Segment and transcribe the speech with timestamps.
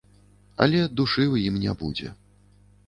[0.65, 2.07] Але душы ў ім не будзе.